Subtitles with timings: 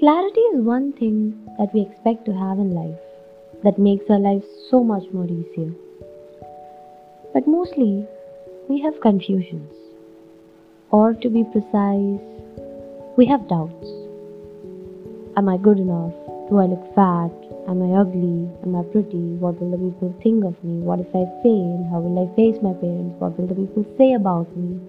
[0.00, 2.98] Clarity is one thing that we expect to have in life
[3.62, 5.74] that makes our life so much more easier.
[7.34, 8.06] But mostly,
[8.70, 9.74] we have confusions.
[10.90, 12.24] Or to be precise,
[13.18, 13.92] we have doubts.
[15.36, 16.16] Am I good enough?
[16.48, 17.36] Do I look fat?
[17.68, 18.48] Am I ugly?
[18.64, 19.36] Am I pretty?
[19.36, 20.80] What will the people think of me?
[20.80, 21.86] What if I fail?
[21.92, 23.20] How will I face my parents?
[23.20, 24.80] What will the people say about me?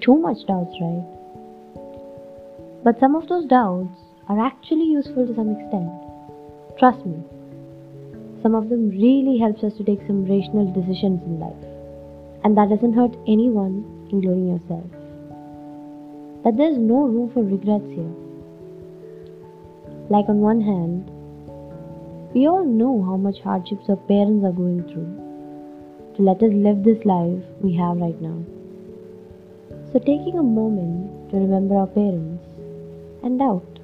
[0.00, 1.02] Too much doubts, right?
[2.84, 5.88] But some of those doubts are actually useful to some extent.
[6.78, 7.16] Trust me.
[8.42, 11.64] Some of them really helps us to take some rational decisions in life.
[12.44, 14.84] And that doesn't hurt anyone, including yourself.
[16.44, 18.12] That there's no room for regrets here.
[20.10, 21.10] Like on one hand,
[22.34, 25.08] we all know how much hardships our parents are going through
[26.16, 28.44] to let us live this life we have right now.
[29.92, 32.44] So, taking a moment to remember our parents
[33.22, 33.77] and doubt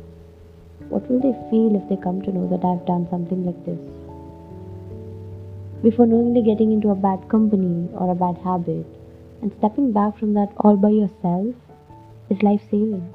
[0.88, 3.80] what will they feel if they come to know that I've done something like this?
[5.82, 8.86] Before knowingly getting into a bad company or a bad habit
[9.42, 11.54] and stepping back from that all by yourself
[12.30, 13.12] is life saving.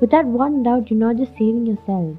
[0.00, 2.16] With that one doubt, you're not just saving yourself,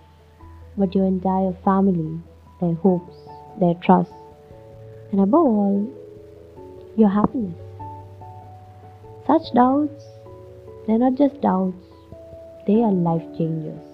[0.78, 2.20] but your entire family,
[2.60, 3.16] their hopes,
[3.60, 4.12] their trust,
[5.12, 5.88] and above all,
[6.98, 7.56] your happiness.
[9.26, 10.04] Such doubts,
[10.86, 11.89] they're not just doubts,
[12.70, 13.86] they are life changers.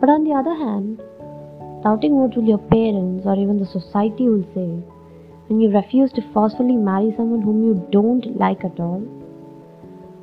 [0.00, 1.02] But on the other hand,
[1.82, 4.70] doubting what will your parents or even the society will say
[5.48, 9.02] when you refuse to forcefully marry someone whom you don't like at all,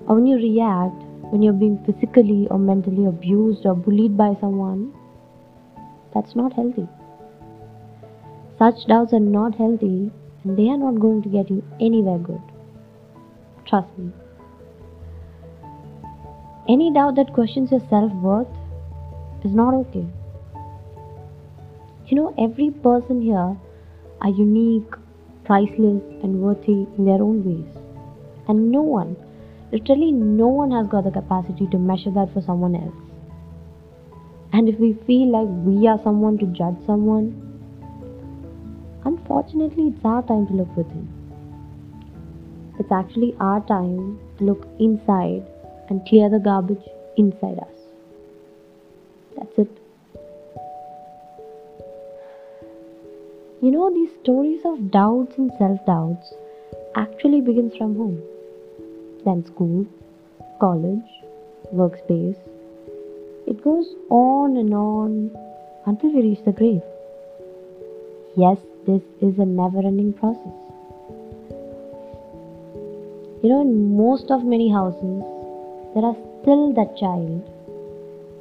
[0.07, 4.93] or when you react when you're being physically or mentally abused or bullied by someone,
[6.13, 6.87] that's not healthy.
[8.57, 10.11] Such doubts are not healthy
[10.43, 12.41] and they are not going to get you anywhere good.
[13.67, 14.11] Trust me.
[16.69, 18.47] Any doubt that questions your self worth
[19.43, 20.05] is not okay.
[22.05, 23.57] You know, every person here
[24.21, 24.93] are unique,
[25.45, 27.75] priceless, and worthy in their own ways.
[28.47, 29.17] And no one,
[29.71, 32.93] literally no one has got the capacity to measure that for someone else.
[34.53, 37.33] And if we feel like we are someone to judge someone,
[39.05, 41.07] unfortunately, it's our time to look within.
[42.77, 45.47] It's actually our time to look inside
[45.89, 46.83] and clear the garbage
[47.17, 47.79] inside us.
[49.37, 49.77] That's it.
[53.61, 56.33] You know, these stories of doubts and self doubts
[56.95, 58.21] actually begins from home,
[59.25, 59.85] then school,
[60.59, 61.09] college,
[61.73, 62.37] workspace.
[63.47, 65.31] It goes on and on
[65.85, 66.81] until we reach the grave.
[68.37, 70.53] Yes, this is a never ending process.
[73.41, 75.23] You know, in most of many houses,
[75.93, 77.41] there are still that child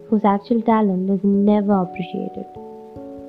[0.08, 2.46] whose actual talent is never appreciated,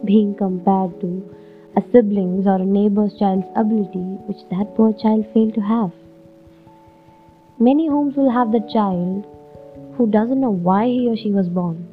[0.05, 1.35] being compared to
[1.77, 5.91] a sibling's or a neighbor's child's ability which that poor child failed to have.
[7.59, 9.25] Many homes will have the child
[9.95, 11.87] who doesn't know why he or she was born,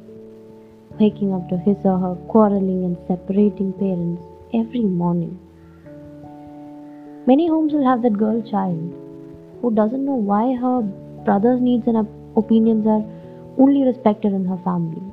[0.99, 4.23] waking up to his or her quarreling and separating parents
[4.53, 5.37] every morning.
[7.25, 8.93] Many homes will have that girl child
[9.61, 10.81] who doesn't know why her
[11.27, 12.07] brother's needs and
[12.41, 13.03] opinions are
[13.63, 15.03] only respected in her family,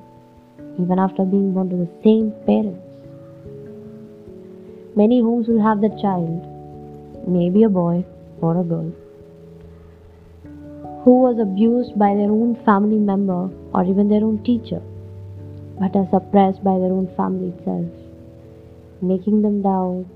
[0.82, 2.84] even after being born to the same parents.
[4.96, 8.04] Many homes will have that child, maybe a boy
[8.40, 8.90] or a girl,
[11.04, 14.82] who was abused by their own family member or even their own teacher,
[15.80, 17.90] but are suppressed by their own family itself,
[19.02, 20.06] making them doubt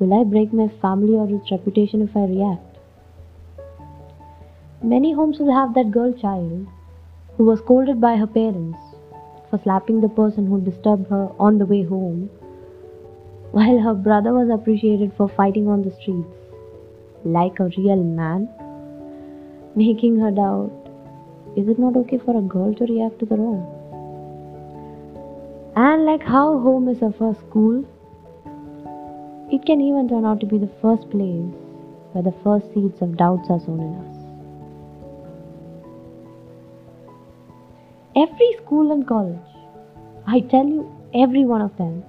[0.00, 2.69] Will I break my family or its reputation if I react?
[4.82, 6.66] Many homes will have that girl child
[7.36, 8.78] who was scolded by her parents
[9.50, 12.30] for slapping the person who disturbed her on the way home
[13.52, 16.34] while her brother was appreciated for fighting on the streets
[17.24, 18.48] like a real man,
[19.76, 20.72] making her doubt
[21.56, 23.66] is it not okay for a girl to react to the wrong?
[25.76, 27.84] And like how home is her first school,
[29.52, 31.52] it can even turn out to be the first place
[32.12, 34.19] where the first seeds of doubts are sown in us.
[38.22, 39.50] Every school and college,
[40.26, 40.80] I tell you,
[41.14, 42.02] every one of them,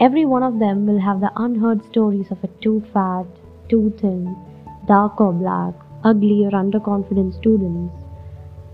[0.00, 3.26] Every one of them will have the unheard stories of a too fat,
[3.68, 4.36] too thin,
[4.86, 7.94] dark or black, ugly or underconfident students,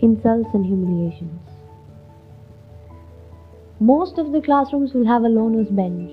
[0.01, 1.41] insults and humiliations.
[3.81, 6.12] Most of the classrooms will have a loner's bench,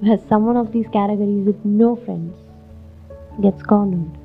[0.00, 2.34] where someone of these categories with no friends
[3.42, 4.23] gets cornered.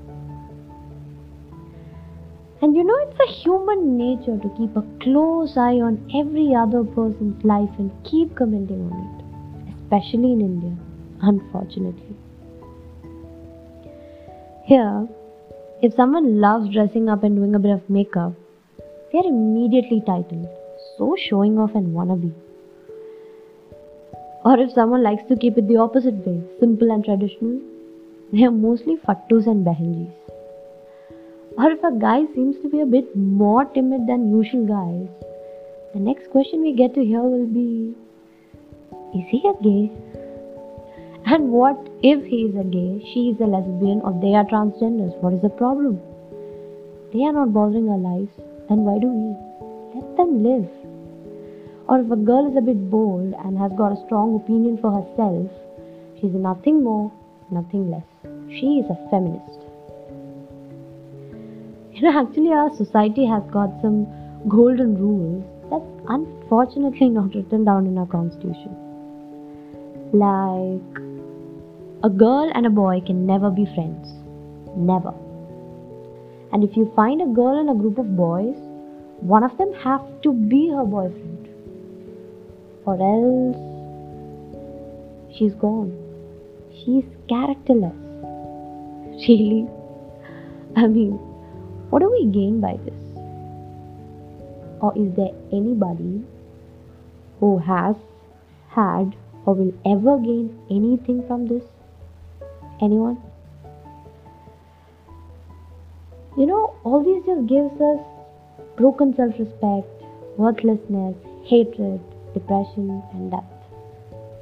[2.62, 6.84] And you know, it's a human nature to keep a close eye on every other
[6.84, 10.76] person's life and keep commenting on it, especially in India,
[11.22, 12.18] unfortunately.
[14.66, 15.08] Here,
[15.82, 18.34] if someone loves dressing up and doing a bit of makeup,
[19.12, 20.48] they are immediately titled,
[20.98, 22.34] so showing off and wannabe.
[24.44, 27.62] Or if someone likes to keep it the opposite way, simple and traditional,
[28.34, 30.19] they are mostly fattus and behenjis.
[31.60, 35.10] Or if a guy seems to be a bit more timid than usual guys,
[35.94, 37.94] the next question we get to hear will be
[39.14, 39.92] Is he a gay?
[41.26, 45.14] And what if he is a gay, she is a lesbian, or they are transgenders?
[45.22, 46.00] What is the problem?
[47.12, 48.32] They are not bothering our lives,
[48.70, 50.00] then why do we?
[50.00, 50.70] Let them live.
[51.90, 54.92] Or if a girl is a bit bold and has got a strong opinion for
[54.96, 55.52] herself,
[56.22, 57.12] she's nothing more,
[57.52, 58.08] nothing less.
[58.48, 59.59] She is a feminist.
[62.00, 64.08] You know, actually, our society has got some
[64.48, 68.74] golden rules that's unfortunately not written down in our constitution.
[70.14, 71.02] Like,
[72.02, 74.14] a girl and a boy can never be friends.
[74.78, 75.14] Never.
[76.54, 78.56] And if you find a girl in a group of boys,
[79.20, 81.50] one of them have to be her boyfriend.
[82.86, 83.58] Or else
[85.38, 85.92] she's gone.
[86.86, 87.94] She's characterless.
[89.28, 89.68] Really?
[90.78, 91.20] I mean,
[91.90, 92.94] what do we gain by this?
[94.82, 96.24] Or is there anybody
[97.40, 97.96] who has
[98.70, 99.16] had
[99.46, 101.64] or will ever gain anything from this?
[102.82, 103.22] Anyone?
[106.38, 108.00] You know, all this just gives us
[108.78, 109.88] broken self respect,
[110.38, 112.00] worthlessness, hatred,
[112.34, 113.44] depression, and death.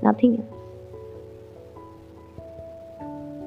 [0.03, 0.56] Nothing else.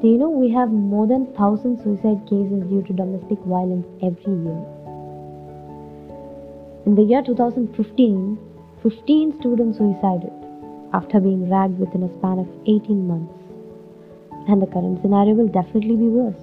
[0.00, 4.32] Do you know we have more than 1000 suicide cases due to domestic violence every
[4.32, 4.64] year?
[6.86, 8.38] In the year 2015,
[8.82, 10.32] 15 students suicided
[10.94, 13.34] after being ragged within a span of 18 months.
[14.48, 16.40] And the current scenario will definitely be worse.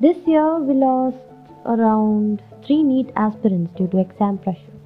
[0.00, 1.16] This year, we lost
[1.64, 4.76] around 3 NEET aspirants due to exam pressure,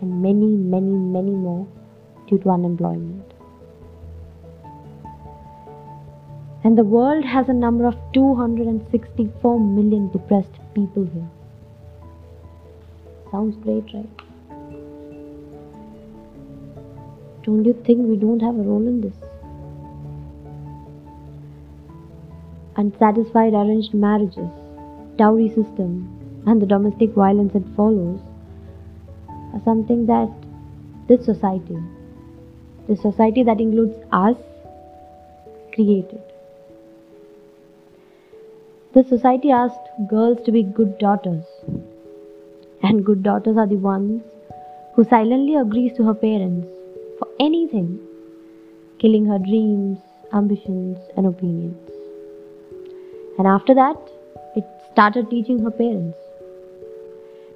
[0.00, 1.66] and many, many, many more
[2.26, 3.31] due to unemployment.
[6.64, 11.28] And the world has a number of 264 million depressed people here.
[13.32, 14.08] Sounds great, right?
[17.42, 19.16] Don't you think we don't have a role in this?
[22.76, 24.50] Unsatisfied arranged marriages,
[25.16, 26.08] dowry system,
[26.46, 28.20] and the domestic violence that follows
[29.28, 30.30] are something that
[31.08, 31.76] this society,
[32.88, 34.36] the society that includes us,
[35.74, 36.31] created.
[38.94, 41.44] The society asked girls to be good daughters.
[42.82, 44.22] And good daughters are the ones
[44.94, 46.66] who silently agrees to her parents
[47.18, 47.98] for anything,
[48.98, 49.98] killing her dreams,
[50.34, 51.78] ambitions and opinions.
[53.38, 53.96] And after that,
[54.56, 56.18] it started teaching her parents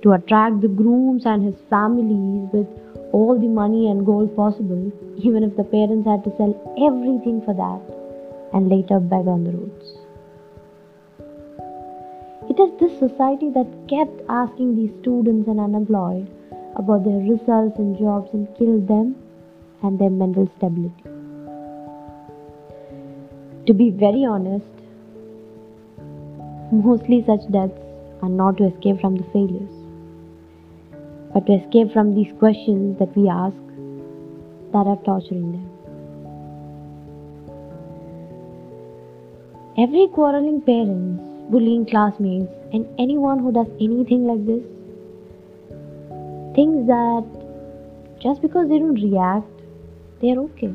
[0.04, 2.66] to attract the grooms and his families with
[3.12, 6.56] all the money and gold possible, even if the parents had to sell
[6.88, 10.05] everything for that and later beg on the roads.
[12.56, 16.26] It is this society that kept asking these students and unemployed
[16.76, 19.14] about their results and jobs and killed them
[19.82, 21.02] and their mental stability.
[23.66, 24.64] To be very honest,
[26.72, 27.78] mostly such deaths
[28.22, 29.76] are not to escape from the failures,
[31.34, 33.60] but to escape from these questions that we ask
[34.72, 35.68] that are torturing them.
[39.76, 44.62] Every quarreling parents bullying classmates, and anyone who does anything like this
[46.54, 47.24] thinks that
[48.20, 49.46] just because they don't react,
[50.20, 50.72] they're okay.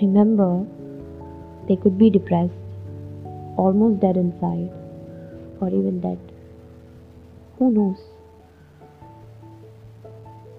[0.00, 0.66] Remember,
[1.68, 2.52] they could be depressed,
[3.56, 4.70] almost dead inside,
[5.60, 6.18] or even dead.
[7.58, 7.98] Who knows?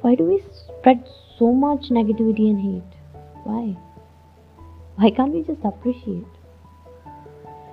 [0.02, 1.04] Why do we spread
[1.38, 2.98] so much negativity and hate?
[3.44, 3.76] Why?
[4.96, 6.35] Why can't we just appreciate?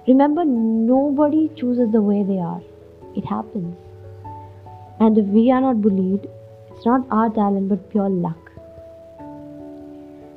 [0.08, 2.60] Remember, nobody chooses the way they are,
[3.14, 3.76] it happens.
[4.98, 6.28] And if we are not bullied,
[6.70, 8.38] it's not our talent but pure luck.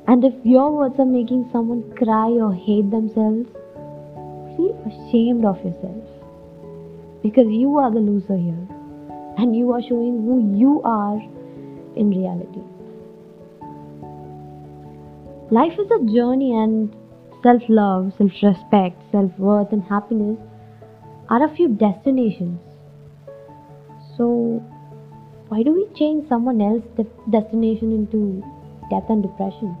[0.08, 3.48] And if your words are making someone cry or hate themselves,
[4.56, 6.04] feel ashamed of yourself.
[7.22, 8.68] Because you are the loser here.
[9.38, 11.20] And you are showing who you are
[11.96, 12.62] in reality.
[15.50, 16.94] Life is a journey, and
[17.46, 20.38] self love, self respect, self worth, and happiness
[21.28, 22.58] are a few destinations.
[24.16, 24.26] So,
[25.48, 28.42] why do we change someone else's de- destination into
[28.90, 29.76] death and depression?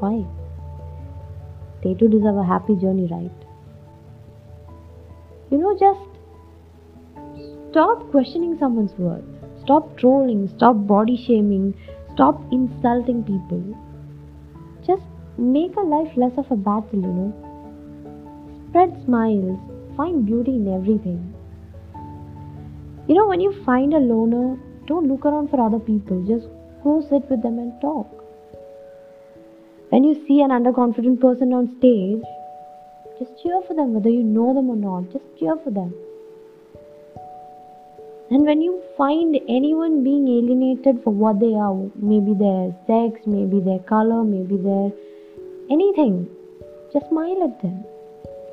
[0.00, 0.24] Why?
[1.84, 3.30] They too deserve a happy journey, right?
[5.52, 6.10] You know, just
[7.70, 9.24] stop questioning someone's worth.
[9.62, 11.74] Stop trolling, stop body shaming,
[12.12, 13.62] stop insulting people.
[15.36, 17.32] Make a life less of a battle, you know.
[18.68, 19.58] Spread smiles,
[19.96, 21.34] find beauty in everything.
[23.08, 26.46] You know, when you find a loner, don't look around for other people, just
[26.84, 28.06] go sit with them and talk.
[29.88, 32.22] When you see an underconfident person on stage,
[33.18, 35.92] just cheer for them, whether you know them or not, just cheer for them.
[38.30, 43.60] And when you find anyone being alienated for what they are, maybe their sex, maybe
[43.60, 44.90] their color, maybe their
[45.70, 46.28] anything,
[46.92, 47.84] just smile at them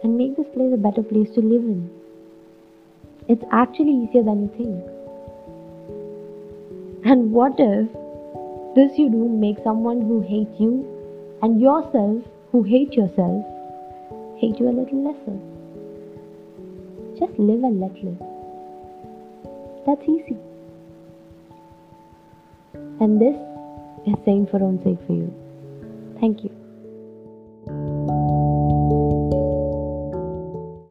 [0.03, 1.89] and make this place a better place to live in.
[3.27, 4.83] It's actually easier than you think.
[7.05, 7.87] And what if
[8.75, 10.85] this you do make someone who hates you
[11.41, 13.45] and yourself who hate yourself
[14.37, 15.37] hate you a little lesser?
[17.19, 18.17] Just live and let live.
[19.85, 20.37] That's easy.
[22.99, 23.35] And this
[24.07, 25.33] is saying for own sake for you.
[26.19, 26.60] Thank you.